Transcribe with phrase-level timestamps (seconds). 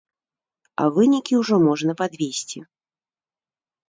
[0.85, 2.59] А вынікі ўжо можна падвесці.